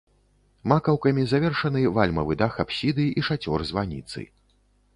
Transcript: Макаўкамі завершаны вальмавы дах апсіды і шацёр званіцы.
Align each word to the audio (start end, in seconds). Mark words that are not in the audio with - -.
Макаўкамі 0.71 1.25
завершаны 1.33 1.83
вальмавы 1.99 2.33
дах 2.41 2.57
апсіды 2.65 3.05
і 3.21 3.27
шацёр 3.31 3.59
званіцы. 3.71 4.19